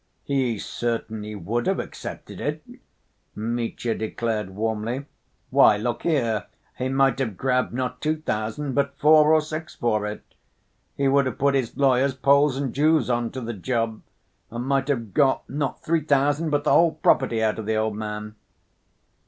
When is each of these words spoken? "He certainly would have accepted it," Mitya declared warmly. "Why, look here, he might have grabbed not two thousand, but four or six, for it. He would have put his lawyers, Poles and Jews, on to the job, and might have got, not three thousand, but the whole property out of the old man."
"He 0.23 0.57
certainly 0.57 1.35
would 1.35 1.67
have 1.67 1.79
accepted 1.79 2.41
it," 2.41 2.63
Mitya 3.35 3.93
declared 3.93 4.49
warmly. 4.49 5.05
"Why, 5.51 5.77
look 5.77 6.01
here, 6.01 6.47
he 6.79 6.89
might 6.89 7.19
have 7.19 7.37
grabbed 7.37 7.71
not 7.71 8.01
two 8.01 8.15
thousand, 8.17 8.73
but 8.73 8.97
four 8.97 9.31
or 9.31 9.41
six, 9.41 9.75
for 9.75 10.07
it. 10.07 10.23
He 10.97 11.07
would 11.07 11.27
have 11.27 11.37
put 11.37 11.53
his 11.53 11.77
lawyers, 11.77 12.15
Poles 12.15 12.57
and 12.57 12.73
Jews, 12.73 13.11
on 13.11 13.29
to 13.33 13.41
the 13.41 13.53
job, 13.53 14.01
and 14.49 14.65
might 14.65 14.87
have 14.87 15.13
got, 15.13 15.47
not 15.47 15.83
three 15.83 16.01
thousand, 16.01 16.49
but 16.49 16.63
the 16.63 16.71
whole 16.71 16.93
property 16.93 17.43
out 17.43 17.59
of 17.59 17.67
the 17.67 17.75
old 17.75 17.95
man." 17.95 18.33